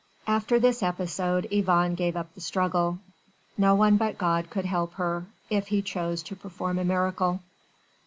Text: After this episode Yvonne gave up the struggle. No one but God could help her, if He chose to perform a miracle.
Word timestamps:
After 0.25 0.57
this 0.57 0.81
episode 0.81 1.47
Yvonne 1.51 1.93
gave 1.93 2.17
up 2.17 2.33
the 2.33 2.41
struggle. 2.41 2.97
No 3.55 3.75
one 3.75 3.97
but 3.97 4.17
God 4.17 4.49
could 4.49 4.65
help 4.65 4.93
her, 4.95 5.27
if 5.47 5.67
He 5.67 5.83
chose 5.83 6.23
to 6.23 6.35
perform 6.35 6.79
a 6.79 6.83
miracle. 6.83 7.39